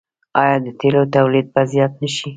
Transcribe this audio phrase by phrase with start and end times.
[0.41, 2.27] آیا د تیلو تولید به زیات نشي؟